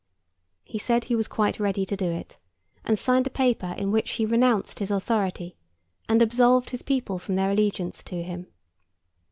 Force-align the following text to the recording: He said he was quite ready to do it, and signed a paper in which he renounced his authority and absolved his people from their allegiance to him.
He 0.63 0.79
said 0.79 1.03
he 1.03 1.15
was 1.15 1.27
quite 1.27 1.59
ready 1.59 1.85
to 1.85 1.95
do 1.95 2.09
it, 2.09 2.39
and 2.83 2.97
signed 2.97 3.27
a 3.27 3.29
paper 3.29 3.75
in 3.77 3.91
which 3.91 4.09
he 4.13 4.25
renounced 4.25 4.79
his 4.79 4.89
authority 4.89 5.55
and 6.09 6.23
absolved 6.23 6.71
his 6.71 6.81
people 6.81 7.19
from 7.19 7.35
their 7.35 7.51
allegiance 7.51 8.01
to 8.05 8.23
him. 8.23 8.47